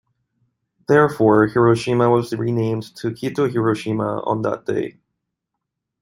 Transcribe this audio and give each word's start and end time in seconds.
Therefore, 0.87 1.45
Hiroshima 1.45 2.09
was 2.09 2.33
renamed 2.33 2.95
to 2.95 3.11
Kitahiroshima 3.11 4.25
on 4.25 4.41
that 4.41 4.65
day. 4.65 4.97